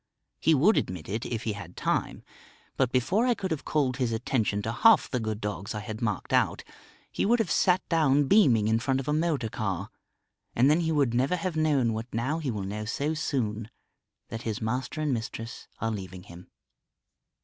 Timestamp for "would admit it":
0.55-1.27